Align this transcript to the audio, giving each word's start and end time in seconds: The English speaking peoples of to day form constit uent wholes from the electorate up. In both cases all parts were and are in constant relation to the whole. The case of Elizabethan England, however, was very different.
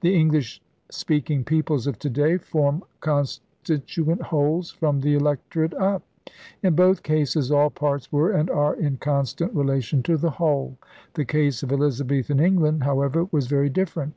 The 0.00 0.14
English 0.18 0.62
speaking 0.90 1.44
peoples 1.44 1.86
of 1.86 1.98
to 1.98 2.08
day 2.08 2.38
form 2.38 2.82
constit 3.02 3.42
uent 3.86 4.22
wholes 4.22 4.70
from 4.70 5.00
the 5.02 5.12
electorate 5.14 5.74
up. 5.74 6.02
In 6.62 6.74
both 6.74 7.02
cases 7.02 7.52
all 7.52 7.68
parts 7.68 8.10
were 8.10 8.32
and 8.32 8.48
are 8.48 8.74
in 8.74 8.96
constant 8.96 9.52
relation 9.54 10.02
to 10.04 10.16
the 10.16 10.30
whole. 10.30 10.78
The 11.12 11.26
case 11.26 11.62
of 11.62 11.70
Elizabethan 11.72 12.40
England, 12.40 12.84
however, 12.84 13.28
was 13.30 13.48
very 13.48 13.68
different. 13.68 14.14